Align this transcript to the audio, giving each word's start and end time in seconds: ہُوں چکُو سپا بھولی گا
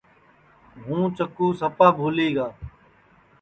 ہُوں 0.85 1.03
چکُو 1.15 1.47
سپا 1.59 1.87
بھولی 1.97 2.27
گا 2.35 2.47